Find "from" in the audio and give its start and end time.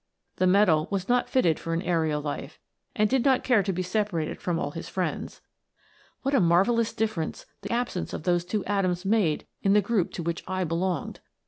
4.41-4.57